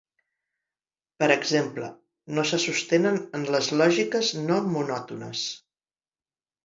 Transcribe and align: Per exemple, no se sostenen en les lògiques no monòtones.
Per 1.23 1.27
exemple, 1.33 1.89
no 2.37 2.45
se 2.53 2.59
sostenen 2.65 3.21
en 3.41 3.45
les 3.57 3.69
lògiques 3.83 4.33
no 4.49 4.59
monòtones. 4.73 5.45